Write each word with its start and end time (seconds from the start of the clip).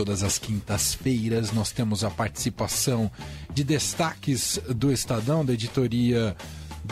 todas 0.00 0.22
as 0.22 0.38
quintas-feiras 0.38 1.52
nós 1.52 1.72
temos 1.72 2.04
a 2.04 2.10
participação 2.10 3.10
de 3.52 3.62
destaques 3.62 4.58
do 4.70 4.90
Estadão, 4.90 5.44
da 5.44 5.52
editoria, 5.52 6.34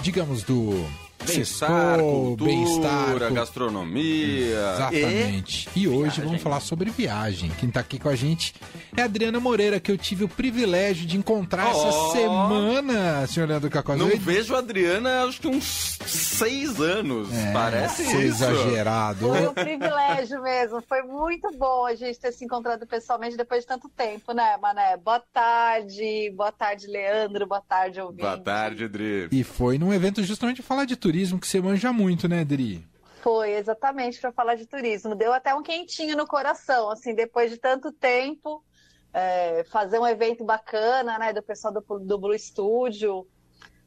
digamos, 0.02 0.42
do 0.42 0.86
Bem-estar, 1.26 1.98
cultura, 1.98 2.50
bem-estar, 2.50 3.32
gastronomia. 3.32 4.58
Exatamente. 4.74 5.68
E, 5.74 5.80
e 5.80 5.88
hoje 5.88 6.02
viagem. 6.02 6.24
vamos 6.24 6.42
falar 6.42 6.60
sobre 6.60 6.90
viagem. 6.90 7.50
Quem 7.58 7.68
está 7.70 7.80
aqui 7.80 7.98
com 7.98 8.08
a 8.08 8.14
gente 8.14 8.54
é 8.96 9.02
a 9.02 9.04
Adriana 9.06 9.40
Moreira, 9.40 9.80
que 9.80 9.90
eu 9.90 9.98
tive 9.98 10.24
o 10.24 10.28
privilégio 10.28 11.06
de 11.06 11.16
encontrar 11.16 11.74
oh. 11.74 11.88
essa 11.88 12.12
semana, 12.12 13.26
senhor 13.26 13.48
Leandro 13.48 13.68
Cacau. 13.68 13.96
Não 13.96 14.16
vejo 14.16 14.54
a 14.54 14.58
Adriana 14.58 15.24
acho 15.24 15.40
que 15.40 15.48
uns 15.48 15.97
seis 16.10 16.80
anos. 16.80 17.32
É, 17.32 17.52
Parece 17.52 18.02
isso. 18.02 18.16
exagerado. 18.16 19.28
Foi 19.28 19.48
um 19.48 19.54
privilégio 19.54 20.42
mesmo. 20.42 20.82
Foi 20.82 21.02
muito 21.02 21.50
bom 21.56 21.86
a 21.86 21.94
gente 21.94 22.18
ter 22.18 22.32
se 22.32 22.44
encontrado 22.44 22.86
pessoalmente 22.86 23.36
depois 23.36 23.62
de 23.62 23.66
tanto 23.66 23.88
tempo, 23.88 24.32
né, 24.32 24.56
Mané? 24.56 24.96
Boa 24.96 25.20
tarde, 25.32 26.30
boa 26.34 26.52
tarde, 26.52 26.86
Leandro, 26.86 27.46
boa 27.46 27.60
tarde, 27.60 28.00
ouvinte. 28.00 28.22
Boa 28.22 28.38
tarde, 28.38 28.84
Adri. 28.84 29.28
E 29.30 29.44
foi 29.44 29.78
num 29.78 29.92
evento 29.92 30.22
justamente 30.22 30.62
falar 30.62 30.84
de 30.84 30.96
turismo 30.96 31.38
que 31.38 31.46
você 31.46 31.60
manja 31.60 31.92
muito, 31.92 32.28
né, 32.28 32.44
Dri? 32.44 32.86
Foi, 33.20 33.52
exatamente, 33.52 34.20
para 34.20 34.32
falar 34.32 34.54
de 34.54 34.66
turismo. 34.66 35.14
Deu 35.14 35.32
até 35.32 35.54
um 35.54 35.62
quentinho 35.62 36.16
no 36.16 36.26
coração, 36.26 36.90
assim, 36.90 37.14
depois 37.14 37.50
de 37.50 37.58
tanto 37.58 37.92
tempo, 37.92 38.64
é, 39.12 39.64
fazer 39.64 39.98
um 39.98 40.06
evento 40.06 40.44
bacana, 40.44 41.18
né, 41.18 41.32
do 41.32 41.42
pessoal 41.42 41.74
do, 41.74 41.80
do 41.98 42.18
Blue 42.18 42.38
Studio. 42.38 43.26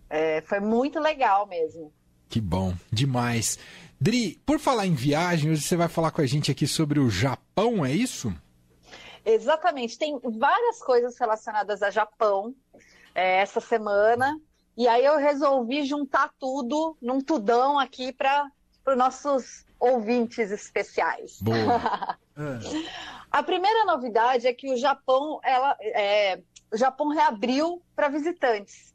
É, 0.10 0.42
foi 0.42 0.60
muito 0.60 1.00
legal 1.00 1.48
mesmo. 1.48 1.94
Que 2.32 2.40
bom, 2.40 2.74
demais. 2.90 3.60
Dri, 4.00 4.42
por 4.46 4.58
falar 4.58 4.88
em 4.88 4.96
viagem, 4.96 5.52
hoje 5.52 5.64
você 5.64 5.76
vai 5.76 5.90
falar 5.90 6.12
com 6.12 6.22
a 6.22 6.26
gente 6.26 6.50
aqui 6.50 6.66
sobre 6.66 6.98
o 6.98 7.10
Japão, 7.10 7.86
é 7.86 7.92
isso? 7.92 8.34
Exatamente, 9.26 10.00
tem 10.00 10.18
várias 10.24 10.82
coisas 10.82 11.20
relacionadas 11.20 11.84
a 11.84 11.90
Japão 11.92 12.56
é, 13.14 13.42
essa 13.42 13.60
semana. 13.60 14.40
E 14.78 14.88
aí 14.88 15.04
eu 15.04 15.18
resolvi 15.18 15.84
juntar 15.84 16.32
tudo 16.40 16.96
num 17.02 17.20
tudão 17.20 17.78
aqui 17.78 18.14
para 18.14 18.50
os 18.88 18.98
nossos 18.98 19.66
ouvintes 19.78 20.52
especiais. 20.52 21.38
Boa. 21.42 22.18
A 23.30 23.44
primeira 23.44 23.84
novidade 23.84 24.48
é 24.48 24.54
que 24.54 24.72
o 24.72 24.78
Japão, 24.78 25.42
ela, 25.44 25.76
é, 25.82 26.40
o 26.72 26.78
Japão 26.78 27.10
reabriu 27.10 27.82
para 27.94 28.08
visitantes, 28.08 28.91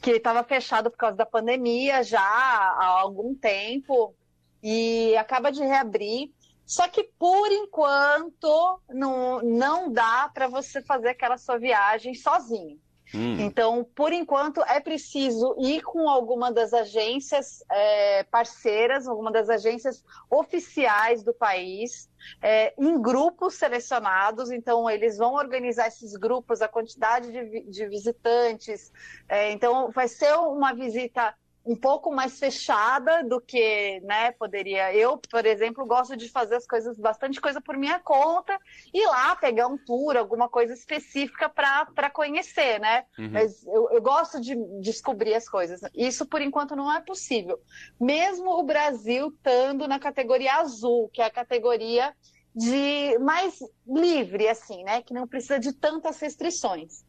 que 0.00 0.12
estava 0.12 0.42
fechado 0.42 0.90
por 0.90 0.96
causa 0.96 1.16
da 1.16 1.26
pandemia 1.26 2.02
já 2.02 2.20
há 2.20 3.00
algum 3.00 3.34
tempo 3.34 4.14
e 4.62 5.16
acaba 5.16 5.50
de 5.52 5.62
reabrir. 5.62 6.32
Só 6.64 6.88
que 6.88 7.04
por 7.18 7.50
enquanto 7.50 8.80
não, 8.88 9.42
não 9.42 9.92
dá 9.92 10.30
para 10.32 10.46
você 10.46 10.80
fazer 10.80 11.08
aquela 11.08 11.36
sua 11.36 11.58
viagem 11.58 12.14
sozinho. 12.14 12.80
Hum. 13.14 13.40
Então, 13.40 13.84
por 13.94 14.12
enquanto, 14.12 14.62
é 14.62 14.80
preciso 14.80 15.56
ir 15.58 15.82
com 15.82 16.08
alguma 16.08 16.52
das 16.52 16.72
agências 16.72 17.62
é, 17.70 18.22
parceiras, 18.24 19.08
alguma 19.08 19.32
das 19.32 19.48
agências 19.48 20.04
oficiais 20.30 21.22
do 21.22 21.34
país, 21.34 22.08
é, 22.40 22.72
em 22.78 23.00
grupos 23.00 23.54
selecionados. 23.54 24.50
Então, 24.50 24.88
eles 24.88 25.18
vão 25.18 25.34
organizar 25.34 25.88
esses 25.88 26.14
grupos, 26.14 26.62
a 26.62 26.68
quantidade 26.68 27.32
de, 27.32 27.62
de 27.62 27.88
visitantes. 27.88 28.92
É, 29.28 29.50
então, 29.50 29.90
vai 29.90 30.06
ser 30.06 30.32
uma 30.34 30.72
visita 30.72 31.34
um 31.64 31.76
pouco 31.76 32.10
mais 32.10 32.38
fechada 32.38 33.22
do 33.22 33.40
que, 33.40 34.00
né, 34.00 34.32
poderia. 34.32 34.94
Eu, 34.94 35.18
por 35.18 35.44
exemplo, 35.44 35.84
gosto 35.86 36.16
de 36.16 36.28
fazer 36.28 36.56
as 36.56 36.66
coisas, 36.66 36.98
bastante 36.98 37.40
coisa 37.40 37.60
por 37.60 37.76
minha 37.76 37.98
conta, 37.98 38.58
e 38.92 39.06
lá 39.06 39.36
pegar 39.36 39.66
um 39.66 39.76
tour, 39.76 40.16
alguma 40.16 40.48
coisa 40.48 40.72
específica 40.72 41.48
para 41.48 42.10
conhecer, 42.10 42.80
né? 42.80 43.04
Uhum. 43.18 43.30
Mas 43.32 43.66
eu, 43.66 43.90
eu, 43.90 44.02
gosto 44.02 44.40
de 44.40 44.56
descobrir 44.80 45.34
as 45.34 45.48
coisas. 45.48 45.80
Isso, 45.94 46.26
por 46.26 46.40
enquanto, 46.40 46.74
não 46.74 46.90
é 46.92 47.00
possível. 47.00 47.60
Mesmo 48.00 48.50
o 48.58 48.62
Brasil 48.62 49.28
estando 49.28 49.86
na 49.86 49.98
categoria 49.98 50.54
azul, 50.54 51.10
que 51.12 51.20
é 51.20 51.26
a 51.26 51.30
categoria 51.30 52.14
de 52.54 53.18
mais 53.18 53.58
livre, 53.86 54.48
assim, 54.48 54.82
né? 54.82 55.02
Que 55.02 55.14
não 55.14 55.28
precisa 55.28 55.58
de 55.58 55.72
tantas 55.72 56.18
restrições. 56.20 57.04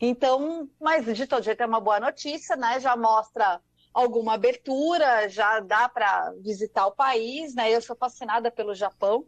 Então, 0.00 0.68
mas 0.80 1.04
de 1.16 1.26
todo 1.26 1.44
jeito 1.44 1.62
é 1.62 1.66
uma 1.66 1.80
boa 1.80 2.00
notícia, 2.00 2.56
né? 2.56 2.80
Já 2.80 2.96
mostra 2.96 3.60
alguma 3.92 4.34
abertura, 4.34 5.28
já 5.28 5.60
dá 5.60 5.88
para 5.88 6.32
visitar 6.40 6.86
o 6.86 6.92
país, 6.92 7.54
né? 7.54 7.70
Eu 7.70 7.80
sou 7.80 7.96
fascinada 7.96 8.50
pelo 8.50 8.74
Japão. 8.74 9.26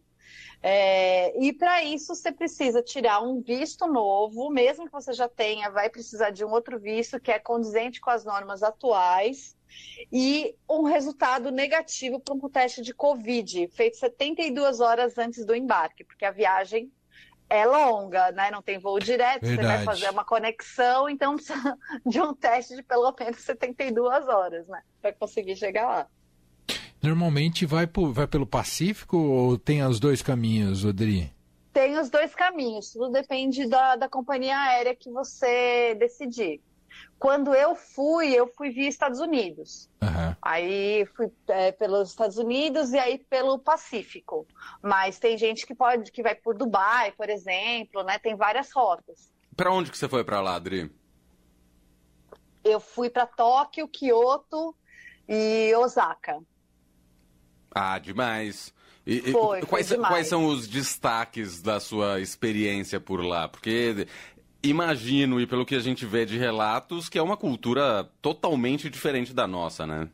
É, 0.63 1.39
e 1.41 1.53
para 1.53 1.85
isso 1.85 2.15
você 2.15 2.33
precisa 2.33 2.83
tirar 2.83 3.21
um 3.21 3.41
visto 3.41 3.87
novo, 3.87 4.51
mesmo 4.51 4.87
que 4.87 4.93
você 4.93 5.13
já 5.13 5.29
tenha, 5.29 5.71
vai 5.71 5.89
precisar 5.89 6.31
de 6.31 6.45
um 6.45 6.51
outro 6.51 6.81
visto 6.81 7.21
que 7.21 7.31
é 7.31 7.39
condizente 7.39 8.01
com 8.01 8.11
as 8.11 8.25
normas 8.25 8.63
atuais 8.63 9.57
e 10.11 10.57
um 10.69 10.83
resultado 10.83 11.51
negativo 11.51 12.19
para 12.19 12.35
um 12.35 12.49
teste 12.49 12.83
de 12.83 12.95
Covid, 12.95 13.69
feito 13.69 13.97
72 13.97 14.81
horas 14.81 15.17
antes 15.19 15.45
do 15.45 15.55
embarque, 15.55 16.05
porque 16.05 16.25
a 16.25 16.31
viagem 16.31 16.91
é 17.49 17.65
longa, 17.65 18.33
né? 18.33 18.51
Não 18.51 18.63
tem 18.63 18.79
voo 18.79 18.99
direto, 18.99 19.43
Verdade. 19.43 19.69
você 19.69 19.77
vai 19.77 19.85
fazer 19.85 20.11
uma 20.11 20.25
conexão, 20.25 21.09
então 21.09 21.37
precisa 21.37 21.79
de 22.05 22.21
um 22.21 22.35
teste 22.35 22.77
de 22.77 22.83
pelo 22.83 23.15
menos 23.19 23.39
72 23.39 24.29
horas, 24.29 24.67
né? 24.67 24.83
Para 25.01 25.13
conseguir 25.13 25.57
chegar 25.57 25.87
lá. 25.87 26.07
Normalmente 27.03 27.65
vai, 27.65 27.87
por, 27.87 28.13
vai 28.13 28.27
pelo 28.27 28.47
Pacífico 28.47 29.17
ou 29.17 29.59
tem 29.59 29.85
os 29.85 30.01
dois 30.01 30.23
caminhos, 30.23 30.85
Odri? 30.85 31.33
Tem 31.73 31.99
os 31.99 32.09
dois 32.09 32.35
caminhos, 32.35 32.91
tudo 32.91 33.11
depende 33.11 33.69
da, 33.69 33.97
da 33.97 34.09
companhia 34.09 34.57
aérea 34.59 34.97
que 34.97 35.11
você 35.11 35.95
decidir. 35.95 36.61
Quando 37.19 37.55
eu 37.55 37.75
fui, 37.75 38.35
eu 38.35 38.47
fui 38.47 38.71
via 38.71 38.89
Estados 38.89 39.21
Unidos. 39.21 39.89
Uhum. 40.03 40.37
Aí 40.43 41.07
fui 41.17 41.31
é, 41.49 41.73
pelos 41.73 42.11
Estados 42.11 42.37
Unidos 42.37 42.93
e 42.93 42.99
aí 42.99 43.19
pelo 43.19 43.59
Pacífico. 43.59 44.47
Mas 44.83 45.19
tem 45.19 45.39
gente 45.39 45.67
que 45.67 45.75
pode 45.75 46.13
que 46.13 46.23
vai 46.23 46.35
por 46.35 46.55
Dubai, 46.55 47.13
por 47.13 47.31
exemplo, 47.31 48.03
né? 48.03 48.19
Tem 48.19 48.37
várias 48.37 48.71
rotas. 48.73 49.33
Para 49.57 49.73
onde 49.73 49.91
que 49.91 49.97
você 49.97 50.09
foi 50.09 50.23
para 50.25 50.41
lá, 50.41 50.57
Adri? 50.57 50.91
Eu 52.63 52.81
fui 52.81 53.09
para 53.09 53.27
Tóquio, 53.27 53.89
Kyoto 53.89 54.77
e 55.27 55.75
Osaka. 55.77 56.39
Ah, 57.75 57.99
demais. 57.99 58.75
E, 59.07 59.21
foi, 59.31 59.63
quais, 59.63 59.89
foi 59.89 59.99
quais, 59.99 60.27
são 60.27 60.47
os 60.47 60.67
destaques 60.67 61.63
da 61.63 61.79
sua 61.79 62.21
experiência 62.21 62.99
por 62.99 63.25
lá? 63.25 63.47
Porque 63.47 64.09
imagino, 64.69 65.41
e 65.41 65.47
pelo 65.47 65.67
que 65.67 65.75
a 65.75 65.81
gente 65.81 66.05
vê 66.05 66.25
de 66.25 66.39
relatos, 66.39 67.09
que 67.09 67.19
é 67.19 67.23
uma 67.23 67.37
cultura 67.37 68.09
totalmente 68.21 68.89
diferente 68.91 69.33
da 69.33 69.47
nossa, 69.47 69.87
né? 69.87 70.09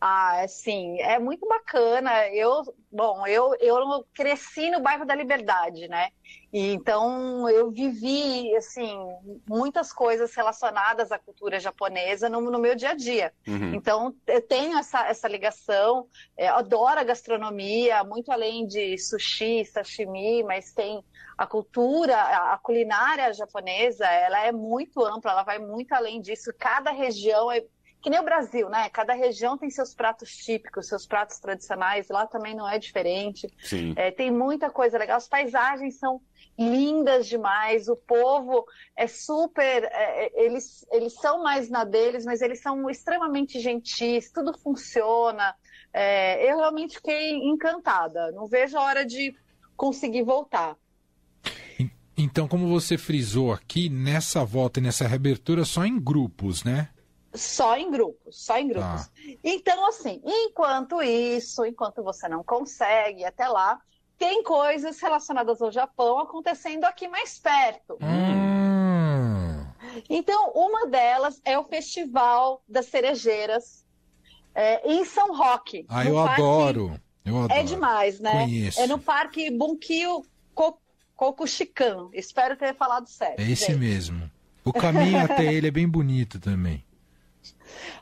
Ah, 0.00 0.44
sim, 0.46 1.00
é 1.00 1.18
muito 1.18 1.48
bacana. 1.48 2.28
Eu, 2.28 2.62
bom, 2.92 3.26
eu, 3.26 3.54
eu 3.60 4.06
cresci 4.12 4.70
no 4.70 4.80
bairro 4.80 5.06
da 5.06 5.14
Liberdade, 5.14 5.88
né? 5.88 6.10
E 6.52 6.72
então 6.72 7.48
eu 7.48 7.70
vivi, 7.70 8.54
assim, 8.56 8.98
muitas 9.48 9.92
coisas 9.92 10.34
relacionadas 10.34 11.10
à 11.10 11.18
cultura 11.18 11.58
japonesa 11.58 12.28
no, 12.28 12.40
no 12.40 12.58
meu 12.58 12.74
dia 12.74 12.90
a 12.90 12.94
dia. 12.94 13.32
Uhum. 13.46 13.74
Então 13.74 14.14
eu 14.26 14.42
tenho 14.42 14.78
essa, 14.78 15.06
essa 15.06 15.28
ligação, 15.28 16.06
é, 16.36 16.48
adoro 16.48 17.00
a 17.00 17.04
gastronomia, 17.04 18.04
muito 18.04 18.30
além 18.30 18.66
de 18.66 18.98
sushi, 18.98 19.64
sashimi, 19.64 20.42
mas 20.44 20.72
tem 20.72 21.02
a 21.36 21.46
cultura, 21.46 22.16
a 22.18 22.58
culinária 22.58 23.32
japonesa, 23.32 24.06
ela 24.06 24.44
é 24.44 24.52
muito 24.52 25.04
ampla, 25.04 25.32
ela 25.32 25.42
vai 25.42 25.58
muito 25.58 25.92
além 25.92 26.20
disso. 26.20 26.50
Cada 26.58 26.90
região 26.90 27.50
é 27.50 27.62
que 28.06 28.10
nem 28.10 28.20
o 28.20 28.24
Brasil, 28.24 28.70
né? 28.70 28.88
Cada 28.90 29.14
região 29.14 29.58
tem 29.58 29.68
seus 29.68 29.92
pratos 29.92 30.30
típicos, 30.30 30.86
seus 30.86 31.04
pratos 31.04 31.40
tradicionais. 31.40 32.08
Lá 32.08 32.24
também 32.24 32.54
não 32.54 32.68
é 32.68 32.78
diferente. 32.78 33.52
Sim. 33.60 33.94
É, 33.96 34.12
tem 34.12 34.30
muita 34.30 34.70
coisa 34.70 34.96
legal. 34.96 35.16
As 35.16 35.26
paisagens 35.26 35.98
são 35.98 36.20
lindas 36.56 37.26
demais. 37.26 37.88
O 37.88 37.96
povo 37.96 38.64
é 38.94 39.08
super. 39.08 39.82
É, 39.90 40.26
é 40.26 40.44
eles, 40.44 40.86
eles 40.92 41.14
são 41.14 41.42
mais 41.42 41.68
na 41.68 41.82
deles, 41.82 42.24
mas 42.24 42.42
eles 42.42 42.62
são 42.62 42.88
extremamente 42.88 43.58
gentis. 43.58 44.30
Tudo 44.30 44.56
funciona. 44.56 45.52
É, 45.92 46.48
eu 46.48 46.58
realmente 46.58 46.98
fiquei 46.98 47.32
encantada. 47.32 48.30
Não 48.30 48.46
vejo 48.46 48.78
a 48.78 48.82
hora 48.82 49.04
de 49.04 49.34
conseguir 49.76 50.22
voltar. 50.22 50.76
Então, 52.16 52.46
como 52.46 52.68
você 52.68 52.96
frisou 52.96 53.52
aqui, 53.52 53.88
nessa 53.88 54.44
volta 54.44 54.78
e 54.78 54.82
nessa 54.84 55.08
reabertura, 55.08 55.64
só 55.64 55.84
em 55.84 55.98
grupos, 55.98 56.62
né? 56.62 56.90
Só 57.36 57.76
em 57.76 57.90
grupos, 57.90 58.44
só 58.44 58.58
em 58.58 58.68
grupos. 58.68 59.06
Ah. 59.06 59.10
Então, 59.42 59.86
assim, 59.86 60.22
enquanto 60.24 61.02
isso, 61.02 61.64
enquanto 61.64 62.02
você 62.02 62.28
não 62.28 62.42
consegue 62.42 63.24
até 63.24 63.48
lá, 63.48 63.80
tem 64.18 64.42
coisas 64.42 65.00
relacionadas 65.00 65.60
ao 65.60 65.70
Japão 65.70 66.18
acontecendo 66.18 66.84
aqui 66.84 67.06
mais 67.08 67.38
perto. 67.38 67.98
Hum. 68.00 69.66
Então, 70.08 70.50
uma 70.54 70.86
delas 70.86 71.40
é 71.44 71.58
o 71.58 71.64
Festival 71.64 72.62
das 72.68 72.86
Cerejeiras 72.86 73.84
é, 74.54 74.90
em 74.90 75.04
São 75.04 75.34
Roque. 75.36 75.84
Ah, 75.88 76.04
eu 76.04 76.14
parque... 76.14 76.40
adoro. 76.40 77.00
Eu 77.24 77.38
adoro. 77.38 77.60
É 77.60 77.62
demais, 77.62 78.20
né? 78.20 78.44
Conheço. 78.44 78.80
É 78.80 78.86
no 78.86 78.98
Parque 78.98 79.50
Bunkyo 79.50 80.22
Coco 81.16 81.46
Chican. 81.46 82.08
Espero 82.12 82.56
ter 82.56 82.74
falado 82.74 83.08
certo. 83.08 83.40
É 83.40 83.50
esse 83.50 83.66
gente. 83.66 83.78
mesmo. 83.78 84.30
O 84.64 84.72
caminho 84.72 85.18
até 85.18 85.44
ele 85.52 85.68
é 85.68 85.70
bem 85.70 85.88
bonito 85.88 86.38
também. 86.38 86.84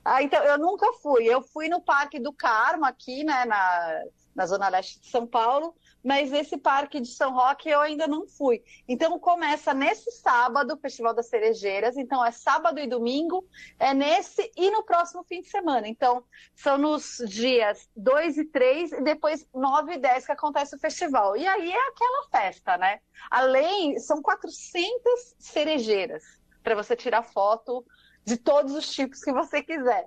Ah, 0.05 0.23
então, 0.23 0.43
eu 0.43 0.59
nunca 0.59 0.93
fui. 0.95 1.25
Eu 1.25 1.43
fui 1.43 1.69
no 1.69 1.81
Parque 1.81 2.19
do 2.19 2.33
Carmo, 2.33 2.85
aqui, 2.85 3.25
né, 3.25 3.45
na, 3.45 4.03
na 4.35 4.47
Zona 4.47 4.69
Leste 4.69 5.01
de 5.01 5.09
São 5.09 5.27
Paulo, 5.27 5.75
mas 6.03 6.33
esse 6.33 6.59
Parque 6.59 7.01
de 7.01 7.09
São 7.09 7.33
Roque 7.33 7.69
eu 7.69 7.81
ainda 7.81 8.07
não 8.07 8.27
fui. 8.27 8.63
Então, 8.87 9.19
começa 9.19 9.73
nesse 9.73 10.11
sábado 10.11 10.75
o 10.75 10.77
Festival 10.77 11.15
das 11.15 11.29
Cerejeiras. 11.29 11.97
Então, 11.97 12.25
é 12.25 12.31
sábado 12.31 12.79
e 12.79 12.87
domingo, 12.87 13.47
é 13.79 13.95
nesse 13.95 14.51
e 14.57 14.71
no 14.71 14.83
próximo 14.85 15.25
fim 15.25 15.41
de 15.41 15.49
semana. 15.49 15.89
Então, 15.89 16.25
são 16.55 16.77
nos 16.77 17.23
dias 17.27 17.89
2 17.97 18.39
e 18.39 18.45
3 18.45 18.93
e 18.93 19.01
depois 19.03 19.47
9 19.55 19.95
e 19.95 19.99
10 19.99 20.27
que 20.27 20.33
acontece 20.33 20.77
o 20.77 20.79
festival. 20.79 21.37
E 21.37 21.47
aí 21.47 21.73
é 21.73 21.89
aquela 21.89 22.29
festa, 22.31 22.77
né? 22.77 23.01
Além, 23.31 23.99
são 23.99 24.21
400 24.21 25.37
cerejeiras 25.39 26.23
para 26.63 26.75
você 26.75 26.97
tirar 26.97 27.23
foto 27.23 27.85
de 28.25 28.37
todos 28.37 28.75
os 28.75 28.89
tipos 28.93 29.21
que 29.21 29.33
você 29.33 29.63
quiser. 29.63 30.07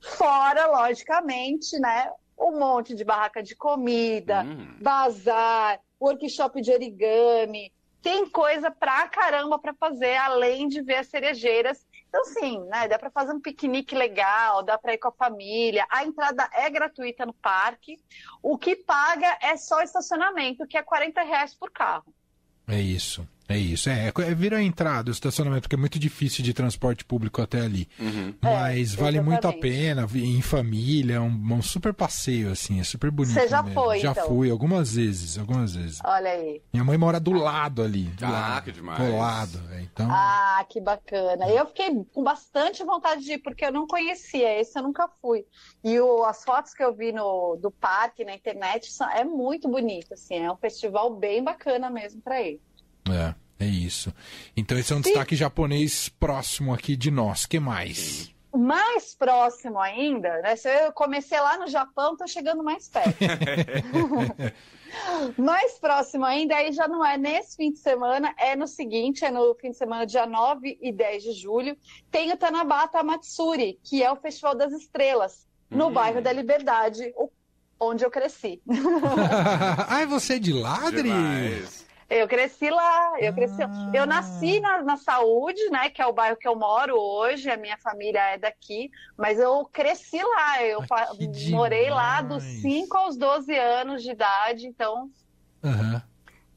Fora, 0.00 0.66
logicamente, 0.66 1.78
né, 1.78 2.10
um 2.38 2.58
monte 2.58 2.94
de 2.94 3.04
barraca 3.04 3.42
de 3.42 3.56
comida, 3.56 4.42
hum. 4.42 4.76
bazar, 4.80 5.80
workshop 6.00 6.60
de 6.60 6.70
origami. 6.70 7.72
Tem 8.02 8.28
coisa 8.28 8.70
pra 8.70 9.08
caramba 9.08 9.58
para 9.58 9.74
fazer, 9.74 10.14
além 10.16 10.68
de 10.68 10.80
ver 10.80 10.96
as 10.96 11.08
cerejeiras. 11.08 11.84
Então, 12.08 12.24
sim, 12.26 12.62
né, 12.66 12.86
dá 12.86 12.98
para 12.98 13.10
fazer 13.10 13.32
um 13.32 13.40
piquenique 13.40 13.96
legal, 13.96 14.62
dá 14.62 14.78
para 14.78 14.94
ir 14.94 14.98
com 14.98 15.08
a 15.08 15.12
família. 15.12 15.86
A 15.90 16.04
entrada 16.04 16.48
é 16.52 16.70
gratuita 16.70 17.26
no 17.26 17.32
parque. 17.32 17.98
O 18.42 18.56
que 18.56 18.76
paga 18.76 19.38
é 19.42 19.56
só 19.56 19.82
estacionamento, 19.82 20.66
que 20.66 20.76
é 20.76 20.82
40 20.82 21.22
reais 21.22 21.52
por 21.54 21.70
carro. 21.70 22.14
É 22.68 22.78
isso. 22.78 23.26
É 23.48 23.56
isso, 23.56 23.88
é, 23.88 24.08
é 24.08 24.34
vira 24.34 24.56
a 24.56 24.62
entrada, 24.62 25.08
o 25.08 25.12
estacionamento, 25.12 25.68
que 25.68 25.74
é 25.76 25.78
muito 25.78 25.98
difícil 25.98 26.42
de 26.42 26.52
transporte 26.52 27.04
público 27.04 27.40
até 27.40 27.60
ali. 27.60 27.88
Uhum. 27.98 28.34
Mas 28.42 28.94
é, 28.94 28.96
vale 28.96 29.20
muito 29.20 29.46
a 29.46 29.52
pena, 29.52 30.06
em 30.14 30.42
família, 30.42 31.14
é 31.14 31.20
um, 31.20 31.54
um, 31.54 31.62
super 31.62 31.94
passeio, 31.94 32.50
assim, 32.50 32.80
é 32.80 32.84
super 32.84 33.10
bonito. 33.10 33.34
Você 33.34 33.46
já 33.46 33.62
mesmo. 33.62 33.80
foi? 33.80 34.00
Já 34.00 34.10
então. 34.10 34.26
fui, 34.26 34.50
algumas 34.50 34.94
vezes, 34.94 35.38
algumas 35.38 35.76
vezes. 35.76 36.00
Olha 36.04 36.30
aí. 36.30 36.60
Minha 36.72 36.84
mãe 36.84 36.98
mora 36.98 37.20
do 37.20 37.32
lado 37.32 37.82
ali. 37.82 38.04
Do 38.04 38.26
ah, 38.26 38.30
lado, 38.30 38.64
que 38.64 38.72
demais. 38.72 38.98
Colado, 38.98 39.62
é, 39.70 39.80
então... 39.82 40.08
Ah, 40.10 40.66
que 40.68 40.80
bacana. 40.80 41.48
Eu 41.48 41.66
fiquei 41.66 42.04
com 42.12 42.24
bastante 42.24 42.82
vontade 42.82 43.24
de 43.24 43.34
ir, 43.34 43.38
porque 43.38 43.64
eu 43.64 43.72
não 43.72 43.86
conhecia, 43.86 44.60
esse 44.60 44.76
eu 44.76 44.82
nunca 44.82 45.08
fui. 45.22 45.44
E 45.84 46.00
o, 46.00 46.24
as 46.24 46.42
fotos 46.42 46.74
que 46.74 46.82
eu 46.82 46.92
vi 46.92 47.12
no, 47.12 47.56
do 47.56 47.70
parque 47.70 48.24
na 48.24 48.34
internet 48.34 48.90
são, 48.90 49.08
é 49.08 49.22
muito 49.22 49.68
bonito, 49.68 50.14
assim, 50.14 50.34
é 50.34 50.50
um 50.50 50.56
festival 50.56 51.14
bem 51.14 51.44
bacana 51.44 51.88
mesmo 51.88 52.20
para 52.20 52.42
ir. 52.42 52.60
É, 53.12 53.64
é 53.64 53.66
isso. 53.66 54.12
Então 54.56 54.78
esse 54.78 54.92
é 54.92 54.96
um 54.96 55.00
destaque 55.00 55.36
japonês 55.36 56.08
próximo 56.08 56.74
aqui 56.74 56.96
de 56.96 57.10
nós. 57.10 57.46
que 57.46 57.58
mais? 57.58 58.34
Mais 58.56 59.14
próximo 59.14 59.78
ainda, 59.78 60.40
né? 60.40 60.56
Se 60.56 60.68
eu 60.68 60.90
comecei 60.92 61.38
lá 61.38 61.58
no 61.58 61.66
Japão, 61.66 62.16
tô 62.16 62.26
chegando 62.26 62.64
mais 62.64 62.88
perto. 62.88 63.18
mais 65.36 65.78
próximo 65.78 66.24
ainda, 66.24 66.56
aí 66.56 66.72
já 66.72 66.88
não 66.88 67.04
é 67.04 67.18
nesse 67.18 67.56
fim 67.56 67.70
de 67.70 67.78
semana, 67.78 68.34
é 68.38 68.56
no 68.56 68.66
seguinte, 68.66 69.26
é 69.26 69.30
no 69.30 69.54
fim 69.56 69.72
de 69.72 69.76
semana, 69.76 70.06
dia 70.06 70.24
9 70.24 70.78
e 70.80 70.90
10 70.90 71.22
de 71.22 71.32
julho, 71.32 71.76
tem 72.10 72.32
o 72.32 72.36
Tanabata 72.36 73.02
Matsuri, 73.02 73.78
que 73.84 74.02
é 74.02 74.10
o 74.10 74.16
Festival 74.16 74.54
das 74.54 74.72
Estrelas, 74.72 75.46
no 75.68 75.88
hum. 75.88 75.92
bairro 75.92 76.22
da 76.22 76.32
Liberdade, 76.32 77.12
onde 77.78 78.04
eu 78.04 78.10
cresci. 78.10 78.62
Ai, 79.88 80.06
você 80.06 80.34
é 80.34 80.38
de 80.38 80.54
ladre? 80.54 81.10
Eu 82.08 82.28
cresci 82.28 82.70
lá, 82.70 83.20
eu 83.20 83.32
cresci. 83.34 83.62
Ah. 83.62 83.90
Eu 83.92 84.06
nasci 84.06 84.60
na, 84.60 84.80
na, 84.82 84.96
Saúde, 84.96 85.60
né? 85.70 85.90
Que 85.90 86.00
é 86.00 86.06
o 86.06 86.12
bairro 86.12 86.36
que 86.36 86.46
eu 86.46 86.54
moro 86.54 86.96
hoje. 86.96 87.50
A 87.50 87.56
minha 87.56 87.76
família 87.78 88.20
é 88.34 88.38
daqui, 88.38 88.90
mas 89.16 89.40
eu 89.40 89.64
cresci 89.72 90.22
lá. 90.22 90.62
Eu 90.62 90.84
ah, 90.88 91.12
morei 91.50 91.90
lá 91.90 92.22
dos 92.22 92.44
5 92.44 92.96
aos 92.96 93.16
12 93.16 93.56
anos 93.56 94.02
de 94.02 94.12
idade, 94.12 94.66
então. 94.68 95.10
Uhum. 95.64 96.00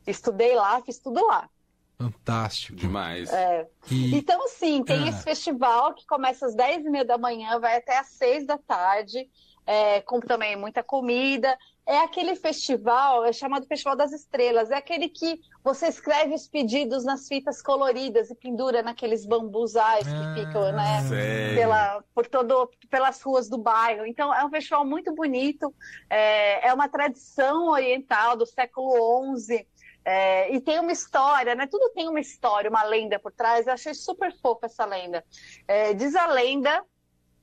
Estudei 0.05 0.55
lá, 0.55 0.81
fiz 0.83 0.99
tudo 0.99 1.25
lá. 1.25 1.49
Fantástico. 1.97 2.77
Demais. 2.77 3.33
É. 3.33 3.67
E... 3.89 4.15
Então, 4.15 4.47
sim, 4.49 4.83
tem 4.83 5.05
ah. 5.05 5.09
esse 5.09 5.23
festival 5.23 5.95
que 5.95 6.05
começa 6.05 6.45
às 6.45 6.53
10 6.53 6.85
e 6.85 6.89
meia 6.91 7.05
da 7.05 7.17
manhã, 7.17 7.59
vai 7.59 7.77
até 7.77 7.97
às 7.97 8.07
6 8.09 8.45
da 8.45 8.57
tarde. 8.59 9.27
É, 9.65 10.01
com 10.01 10.19
também 10.19 10.55
muita 10.55 10.81
comida 10.81 11.55
é 11.89 12.03
aquele 12.03 12.35
festival, 12.35 13.25
é 13.25 13.33
chamado 13.33 13.65
Festival 13.65 13.95
das 13.95 14.11
Estrelas, 14.11 14.69
é 14.69 14.75
aquele 14.75 15.09
que 15.09 15.39
você 15.63 15.87
escreve 15.87 16.35
os 16.35 16.47
pedidos 16.47 17.03
nas 17.03 17.27
fitas 17.27 17.63
coloridas 17.63 18.29
e 18.29 18.35
pendura 18.35 18.83
naqueles 18.83 19.25
bambuzais 19.25 20.03
que 20.03 20.13
ah, 20.13 20.33
ficam, 20.35 20.71
né, 20.71 21.55
pela, 21.55 22.03
por 22.13 22.27
todo, 22.27 22.69
pelas 22.91 23.19
ruas 23.23 23.49
do 23.49 23.57
bairro. 23.57 24.05
Então, 24.05 24.31
é 24.31 24.45
um 24.45 24.51
festival 24.51 24.85
muito 24.85 25.11
bonito, 25.15 25.73
é, 26.07 26.67
é 26.67 26.71
uma 26.71 26.87
tradição 26.87 27.69
oriental 27.69 28.37
do 28.37 28.45
século 28.45 29.35
XI, 29.35 29.65
é, 30.05 30.53
e 30.53 30.61
tem 30.61 30.79
uma 30.79 30.91
história, 30.91 31.55
né? 31.55 31.65
Tudo 31.65 31.89
tem 31.89 32.07
uma 32.07 32.19
história, 32.19 32.69
uma 32.69 32.83
lenda 32.83 33.19
por 33.19 33.31
trás. 33.31 33.67
Eu 33.67 33.73
achei 33.73 33.93
super 33.93 34.31
fofa 34.39 34.67
essa 34.67 34.85
lenda. 34.85 35.23
É, 35.67 35.93
diz 35.93 36.15
a 36.15 36.27
lenda 36.27 36.83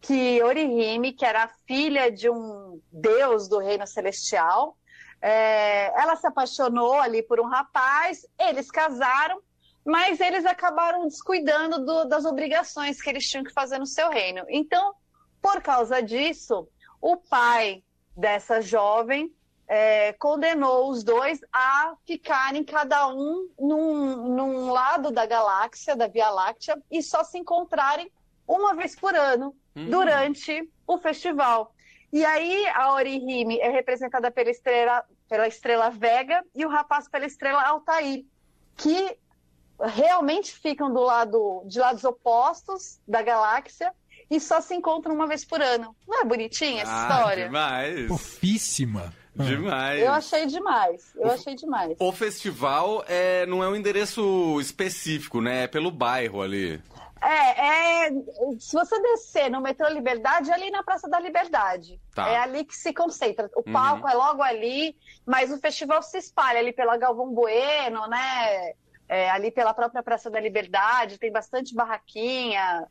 que 0.00 0.43
Orihime, 0.43 1.12
que 1.12 1.25
era 1.25 1.50
filha 1.66 2.10
de 2.10 2.31
um 2.31 2.81
deus 2.93 3.48
do 3.48 3.58
reino 3.58 3.87
celestial, 3.87 4.76
é, 5.20 5.87
ela 6.00 6.16
se 6.16 6.26
apaixonou 6.26 6.94
ali 6.94 7.22
por 7.22 7.40
um 7.40 7.46
rapaz, 7.46 8.26
eles 8.38 8.70
casaram, 8.70 9.40
mas 9.84 10.20
eles 10.20 10.44
acabaram 10.44 11.06
descuidando 11.06 11.84
do, 11.84 12.04
das 12.04 12.25
obrigações 12.25 13.00
que 13.00 13.08
eles 13.08 13.25
tinham 13.25 13.44
que 13.44 13.52
fazer 13.52 13.78
no 13.78 13.87
seu 13.87 14.10
reino. 14.10 14.44
Então, 14.48 14.94
por 15.40 15.62
causa 15.62 16.02
disso, 16.02 16.69
o 17.00 17.16
pai 17.16 17.82
dessa 18.16 18.60
jovem 18.60 19.32
é, 19.69 20.12
condenou 20.14 20.90
os 20.90 21.02
dois 21.02 21.40
a 21.52 21.94
ficarem 22.06 22.64
cada 22.64 23.08
um 23.08 23.48
num, 23.58 24.28
num 24.28 24.70
lado 24.70 25.10
da 25.10 25.26
galáxia, 25.26 25.96
da 25.96 26.06
Via 26.06 26.31
Láctea, 26.31 26.81
e 26.90 27.02
só 27.02 27.25
se 27.25 27.38
encontrarem 27.38 28.10
uma 28.46 28.75
vez 28.75 28.94
por 28.94 29.14
ano 29.14 29.54
uhum. 29.75 29.90
durante 29.90 30.69
o 30.87 30.98
festival. 30.98 31.75
E 32.12 32.25
aí 32.25 32.66
a 32.69 32.94
Orihime 32.94 33.58
é 33.60 33.69
representada 33.69 34.31
pela 34.31 34.50
estrela, 34.50 35.04
pela 35.28 35.48
estrela 35.48 35.90
Vega 35.90 36.43
e 36.54 36.64
o 36.64 36.69
rapaz 36.69 37.08
pela 37.08 37.26
estrela 37.26 37.62
Altair, 37.62 38.25
que 38.76 39.16
realmente 39.82 40.53
ficam 40.53 40.93
do 40.93 41.00
lado 41.00 41.62
de 41.67 41.79
lados 41.79 42.05
opostos 42.05 42.98
da 43.06 43.22
galáxia 43.22 43.93
e 44.31 44.41
só 44.41 44.60
se 44.60 44.74
encontram 44.74 45.15
uma 45.15 45.26
vez 45.26 45.44
por 45.44 45.60
ano. 45.60 45.94
Não 46.06 46.20
é 46.20 46.24
bonitinha 46.24 46.82
essa 46.82 46.93
ah, 46.93 47.03
história? 47.03 47.44
Demais. 47.44 48.08
Fofíssima. 48.08 49.12
Demais. 49.34 50.03
Eu 50.03 50.12
achei 50.12 50.46
demais. 50.46 51.12
Eu 51.15 51.29
o, 51.29 51.31
achei 51.31 51.55
demais. 51.55 51.96
O 51.98 52.10
festival 52.10 53.05
é, 53.06 53.44
não 53.46 53.62
é 53.62 53.69
um 53.69 53.76
endereço 53.76 54.58
específico, 54.60 55.43
né? 55.43 55.65
É 55.65 55.67
pelo 55.67 55.91
bairro 55.91 56.41
ali. 56.41 56.81
É, 57.20 58.06
é, 58.06 58.11
se 58.58 58.75
você 58.75 59.01
descer 59.01 59.51
no 59.51 59.61
metrô 59.61 59.89
Liberdade, 59.89 60.51
é 60.51 60.55
ali 60.55 60.70
na 60.70 60.82
Praça 60.82 61.08
da 61.08 61.19
Liberdade. 61.19 62.01
Tá. 62.15 62.29
É 62.29 62.39
ali 62.39 62.65
que 62.65 62.77
se 62.77 62.93
concentra. 62.93 63.51
O 63.56 63.63
uhum. 63.67 63.73
palco 63.73 64.08
é 64.08 64.15
logo 64.15 64.43
ali, 64.43 64.96
mas 65.25 65.51
o 65.51 65.58
festival 65.58 66.03
se 66.03 66.19
espalha 66.19 66.58
ali 66.58 66.73
pela 66.73 66.96
Galvão 66.96 67.32
Bueno, 67.32 68.06
né? 68.06 68.75
É, 69.08 69.31
ali 69.31 69.51
pela 69.51 69.73
própria 69.73 70.03
Praça 70.03 70.29
da 70.29 70.41
Liberdade, 70.41 71.19
tem 71.19 71.32
bastante 71.32 71.75
barraquinha. 71.75 72.87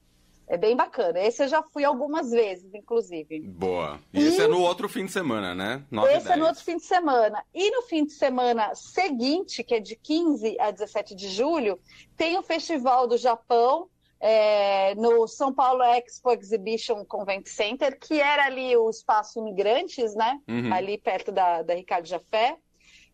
É 0.48 0.58
bem 0.58 0.76
bacana. 0.76 1.20
Esse 1.20 1.44
eu 1.44 1.48
já 1.48 1.64
fui 1.64 1.84
algumas 1.84 2.30
vezes, 2.30 2.72
inclusive. 2.74 3.42
Boa. 3.42 4.00
E, 4.14 4.20
e... 4.20 4.28
esse 4.28 4.42
é 4.42 4.48
no 4.48 4.62
outro 4.62 4.88
fim 4.88 5.06
de 5.06 5.12
semana, 5.12 5.56
né? 5.56 5.84
9 5.90 6.14
esse 6.14 6.32
é 6.32 6.36
no 6.36 6.46
outro 6.46 6.64
fim 6.64 6.78
de 6.78 6.84
semana. 6.84 7.44
E 7.54 7.72
no 7.72 7.82
fim 7.84 8.06
de 8.06 8.14
semana 8.14 8.74
seguinte, 8.76 9.64
que 9.64 9.76
é 9.76 9.80
de 9.80 9.96
15 9.96 10.60
a 10.60 10.70
17 10.70 11.16
de 11.16 11.30
julho, 11.30 11.80
tem 12.16 12.38
o 12.38 12.44
Festival 12.44 13.08
do 13.08 13.18
Japão, 13.18 13.90
é, 14.20 14.96
no 14.96 15.28
São 15.28 15.54
Paulo 15.54 15.84
Expo 15.84 16.32
Exhibition 16.32 17.04
Convent 17.06 17.48
Center, 17.48 17.98
que 18.00 18.20
era 18.20 18.46
ali 18.46 18.76
o 18.76 18.90
espaço 18.90 19.40
imigrantes, 19.40 20.16
né? 20.16 20.40
Uhum. 20.48 20.74
Ali 20.74 20.98
perto 20.98 21.32
da, 21.32 21.62
da 21.62 21.74
Ricardo 21.74 22.08
Jafé. 22.08 22.58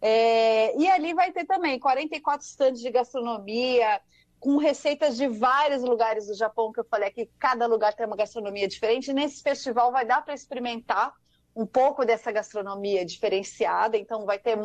É, 0.02 0.76
e 0.78 0.90
ali 0.90 1.14
vai 1.14 1.32
ter 1.32 1.46
também 1.46 1.78
44 1.78 2.46
estandes 2.46 2.82
de 2.82 2.90
gastronomia, 2.90 4.02
com 4.40 4.58
receitas 4.58 5.16
de 5.16 5.28
vários 5.28 5.84
lugares 5.84 6.26
do 6.26 6.34
Japão, 6.34 6.72
que 6.72 6.80
eu 6.80 6.86
falei 6.86 7.10
aqui, 7.10 7.30
cada 7.38 7.68
lugar 7.68 7.94
tem 7.94 8.08
uma 8.08 8.16
gastronomia 8.16 8.68
diferente. 8.68 9.14
Nesse 9.14 9.44
festival 9.44 9.92
vai 9.92 10.04
dar 10.04 10.26
para 10.26 10.34
experimentar 10.34 11.14
um 11.56 11.66
pouco 11.66 12.06
dessa 12.06 12.32
gastronomia 12.32 13.06
diferenciada, 13.06 13.98
então 13.98 14.26
vai 14.26 14.40
ter 14.40 14.58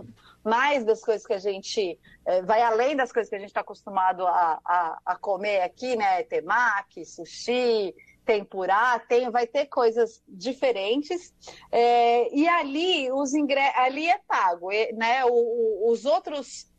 mais 0.44 0.84
das 0.84 1.02
coisas 1.02 1.26
que 1.26 1.32
a 1.32 1.38
gente 1.38 1.98
é, 2.24 2.42
vai 2.42 2.62
além 2.62 2.94
das 2.94 3.10
coisas 3.10 3.28
que 3.28 3.36
a 3.36 3.38
gente 3.38 3.48
está 3.48 3.60
acostumado 3.60 4.26
a, 4.26 4.60
a, 4.64 4.98
a, 5.04 5.16
comer 5.16 5.62
aqui, 5.62 5.96
né? 5.96 6.22
Temaki, 6.22 7.04
sushi, 7.04 7.94
tempurá, 8.24 8.98
tem, 8.98 9.30
vai 9.30 9.46
ter 9.46 9.66
coisas 9.66 10.22
diferentes. 10.28 11.34
É, 11.72 12.32
e 12.34 12.48
ali 12.48 13.10
os 13.10 13.34
ingre... 13.34 13.60
ali 13.74 14.08
é 14.08 14.18
pago, 14.26 14.68
né? 14.94 15.24
O, 15.24 15.32
o, 15.32 15.90
os 15.90 16.04
outros 16.04 16.70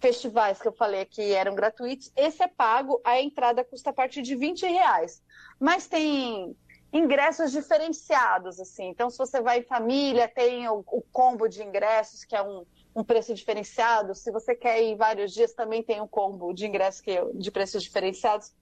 festivais 0.00 0.60
que 0.60 0.66
eu 0.66 0.72
falei 0.72 1.04
que 1.04 1.32
eram 1.32 1.54
gratuitos, 1.54 2.10
esse 2.16 2.42
é 2.42 2.48
pago, 2.48 3.00
a 3.04 3.20
entrada 3.20 3.62
custa 3.62 3.90
a 3.90 3.92
partir 3.92 4.22
de 4.22 4.34
20 4.34 4.66
reais. 4.66 5.22
Mas 5.60 5.86
tem 5.86 6.56
ingressos 6.92 7.50
diferenciados, 7.50 8.60
assim. 8.60 8.88
Então, 8.88 9.08
se 9.08 9.16
você 9.16 9.40
vai 9.40 9.60
em 9.60 9.64
família, 9.64 10.28
tem 10.28 10.68
o, 10.68 10.84
o 10.86 11.02
combo 11.10 11.48
de 11.48 11.62
ingressos, 11.62 12.24
que 12.24 12.36
é 12.36 12.42
um, 12.42 12.66
um, 12.94 13.02
preço 13.02 13.32
diferenciado. 13.34 14.14
Se 14.14 14.30
você 14.30 14.54
quer 14.54 14.82
ir 14.82 14.96
vários 14.96 15.32
dias, 15.32 15.54
também 15.54 15.82
tem 15.82 16.00
um 16.00 16.06
combo 16.06 16.52
de 16.52 16.66
ingressos 16.66 17.00
que, 17.00 17.18
de 17.34 17.50
preços 17.50 17.82
diferenciados. 17.82 18.52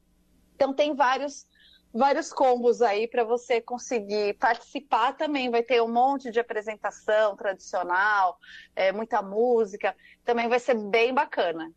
Então, 0.54 0.72
tem 0.72 0.94
vários 0.94 1.46
vários 1.92 2.32
combos 2.32 2.80
aí 2.82 3.08
para 3.08 3.24
você 3.24 3.60
conseguir 3.60 4.34
participar 4.34 5.16
também. 5.16 5.50
Vai 5.50 5.62
ter 5.62 5.82
um 5.82 5.92
monte 5.92 6.30
de 6.30 6.38
apresentação 6.38 7.34
tradicional, 7.34 8.38
é, 8.76 8.92
muita 8.92 9.20
música. 9.20 9.96
Também 10.24 10.48
vai 10.48 10.60
ser 10.60 10.74
bem 10.74 11.12
bacana. 11.12 11.72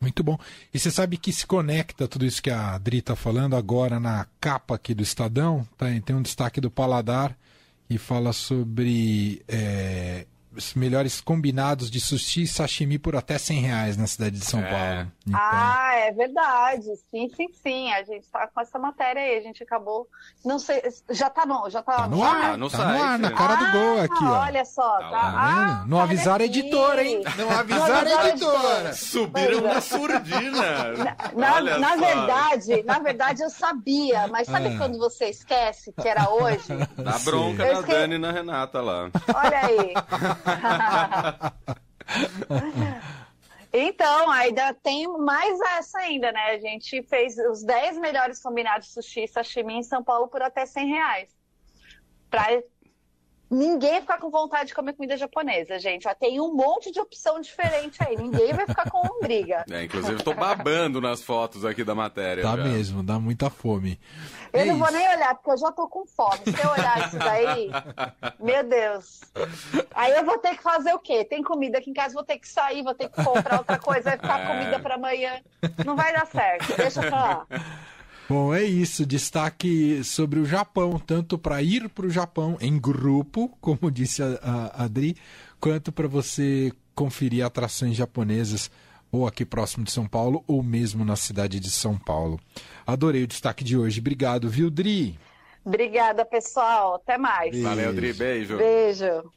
Muito 0.00 0.22
bom. 0.22 0.38
E 0.72 0.78
você 0.78 0.90
sabe 0.90 1.16
que 1.16 1.32
se 1.32 1.46
conecta 1.46 2.06
tudo 2.06 2.26
isso 2.26 2.42
que 2.42 2.50
a 2.50 2.74
Adri 2.74 2.98
está 2.98 3.16
falando 3.16 3.56
agora 3.56 3.98
na 3.98 4.26
capa 4.40 4.74
aqui 4.74 4.94
do 4.94 5.02
Estadão? 5.02 5.66
Tá, 5.78 5.86
tem 6.04 6.14
um 6.14 6.22
destaque 6.22 6.60
do 6.60 6.70
Paladar 6.70 7.36
e 7.88 7.96
fala 7.96 8.32
sobre 8.32 9.42
é, 9.48 10.26
melhores 10.74 11.20
combinados 11.20 11.90
de 11.90 12.00
sushi 12.00 12.42
e 12.42 12.46
sashimi 12.46 12.98
por 12.98 13.16
até 13.16 13.38
100 13.38 13.60
reais 13.60 13.96
na 13.96 14.06
cidade 14.06 14.38
de 14.38 14.44
São 14.44 14.60
é. 14.60 14.70
Paulo. 14.70 15.12
Então... 15.26 15.40
Ah, 15.40 15.92
é 15.94 16.12
verdade. 16.12 16.84
Sim, 17.10 17.30
sim, 17.34 17.48
sim. 17.62 17.92
A 17.92 18.02
gente 18.02 18.24
está 18.24 18.46
com 18.46 18.60
essa 18.60 18.78
matéria 18.78 19.22
aí. 19.22 19.38
A 19.38 19.40
gente 19.40 19.62
acabou. 19.62 20.06
Não 20.44 20.58
sei. 20.58 20.82
Já 21.10 21.30
tá 21.30 21.46
no, 21.46 21.68
já 21.70 21.82
tá, 21.82 21.96
tá 21.96 22.08
no 22.08 22.22
ar. 22.22 22.58
No 22.58 22.70
tá 22.70 22.78
no 22.78 23.02
ar, 23.02 23.18
na 23.18 23.30
cara 23.30 23.54
do 23.56 23.72
gol 23.72 23.98
ah, 23.98 24.04
aqui, 24.04 24.24
ó. 24.24 24.40
Olha 24.40 24.64
só. 24.64 24.98
Tá, 24.98 25.10
tá 25.10 25.34
ah, 25.36 25.84
não 25.86 26.00
avisaram 26.00 26.42
a 26.42 26.46
editora, 26.46 27.02
hein? 27.02 27.22
Não 27.36 27.50
avisaram 27.50 28.18
a 28.18 28.28
editora. 28.28 28.92
Subiram 28.92 29.60
na 29.62 29.80
surdina. 29.80 30.92
Na, 31.34 31.60
na, 31.60 31.78
na 31.78 31.96
verdade, 31.96 32.82
na 32.84 32.98
verdade 32.98 33.42
eu 33.42 33.50
sabia. 33.50 34.28
Mas 34.28 34.46
sabe 34.46 34.68
ah. 34.68 34.78
quando 34.78 34.98
você 34.98 35.26
esquece 35.26 35.92
que 35.92 36.08
era 36.08 36.28
hoje? 36.30 36.68
Dá 36.96 37.18
bronca 37.18 37.72
na 37.72 37.80
Dani 37.80 38.14
e 38.16 38.18
na 38.18 38.32
Renata 38.32 38.80
lá. 38.80 39.10
Olha 39.34 39.58
aí. 39.58 39.94
Então, 43.76 44.30
ainda 44.30 44.72
tem 44.72 45.08
mais 45.18 45.58
essa 45.76 45.98
ainda, 45.98 46.30
né? 46.30 46.52
A 46.52 46.58
gente 46.60 47.02
fez 47.02 47.36
os 47.36 47.64
10 47.64 47.98
melhores 47.98 48.40
combinados 48.40 48.92
sushi 48.92 49.24
e 49.24 49.28
sashimi 49.28 49.74
em 49.74 49.82
São 49.82 50.00
Paulo 50.00 50.28
por 50.28 50.40
até 50.40 50.64
100 50.64 50.86
reais. 50.86 51.36
Pra 52.30 52.46
ninguém 53.54 54.00
ficar 54.00 54.18
com 54.18 54.30
vontade 54.30 54.68
de 54.68 54.74
comer 54.74 54.92
comida 54.94 55.16
japonesa, 55.16 55.78
gente. 55.78 56.02
Já 56.02 56.14
tem 56.14 56.40
um 56.40 56.54
monte 56.54 56.90
de 56.90 57.00
opção 57.00 57.40
diferente 57.40 57.98
aí. 58.02 58.16
Ninguém 58.16 58.52
vai 58.52 58.66
ficar 58.66 58.90
com 58.90 59.20
briga. 59.20 59.64
É, 59.70 59.84
inclusive, 59.84 60.16
estou 60.16 60.34
babando 60.34 61.00
nas 61.00 61.22
fotos 61.22 61.64
aqui 61.64 61.84
da 61.84 61.94
matéria. 61.94 62.42
Tá 62.42 62.56
já. 62.56 62.64
mesmo, 62.64 63.02
dá 63.02 63.18
muita 63.18 63.48
fome. 63.48 63.98
Eu 64.52 64.60
é 64.60 64.64
não 64.66 64.76
isso. 64.76 64.84
vou 64.84 64.92
nem 64.92 65.08
olhar, 65.08 65.34
porque 65.34 65.50
eu 65.50 65.58
já 65.58 65.72
tô 65.72 65.88
com 65.88 66.04
fome. 66.06 66.38
Se 66.44 66.64
eu 66.64 66.70
olhar 66.70 67.06
isso 67.06 67.18
daí, 67.18 67.70
meu 68.40 68.64
Deus. 68.64 69.20
Aí 69.94 70.12
eu 70.12 70.24
vou 70.24 70.38
ter 70.38 70.56
que 70.56 70.62
fazer 70.62 70.92
o 70.92 70.98
quê? 70.98 71.24
Tem 71.24 71.42
comida 71.42 71.78
aqui 71.78 71.90
em 71.90 71.94
casa, 71.94 72.14
vou 72.14 72.24
ter 72.24 72.38
que 72.38 72.48
sair, 72.48 72.82
vou 72.82 72.94
ter 72.94 73.08
que 73.08 73.22
comprar 73.22 73.58
outra 73.58 73.78
coisa, 73.78 74.10
vai 74.10 74.18
ficar 74.18 74.40
é. 74.42 74.46
comida 74.46 74.78
para 74.80 74.96
amanhã. 74.96 75.40
Não 75.84 75.94
vai 75.96 76.12
dar 76.12 76.26
certo. 76.26 76.76
Deixa 76.76 77.00
pra 77.00 77.10
lá. 77.10 77.46
Bom, 78.28 78.54
é 78.54 78.62
isso. 78.62 79.04
Destaque 79.04 80.02
sobre 80.02 80.40
o 80.40 80.46
Japão, 80.46 80.98
tanto 80.98 81.36
para 81.36 81.62
ir 81.62 81.88
para 81.88 82.06
o 82.06 82.10
Japão 82.10 82.56
em 82.60 82.78
grupo, 82.78 83.48
como 83.60 83.90
disse 83.90 84.22
a, 84.22 84.38
a 84.42 84.84
Adri, 84.84 85.16
quanto 85.60 85.92
para 85.92 86.08
você 86.08 86.72
conferir 86.94 87.44
atrações 87.44 87.96
japonesas 87.96 88.70
ou 89.10 89.26
aqui 89.26 89.44
próximo 89.44 89.84
de 89.84 89.92
São 89.92 90.06
Paulo, 90.06 90.42
ou 90.46 90.62
mesmo 90.62 91.04
na 91.04 91.14
cidade 91.14 91.60
de 91.60 91.70
São 91.70 91.96
Paulo. 91.96 92.40
Adorei 92.86 93.22
o 93.22 93.26
destaque 93.26 93.62
de 93.62 93.76
hoje. 93.76 94.00
Obrigado, 94.00 94.48
viu, 94.48 94.70
Dri? 94.70 95.16
Obrigada, 95.64 96.24
pessoal. 96.24 96.96
Até 96.96 97.16
mais. 97.16 97.52
Beijo. 97.52 97.68
Valeu, 97.68 97.94
Dri. 97.94 98.12
Beijo. 98.12 98.56
Beijo. 98.56 99.32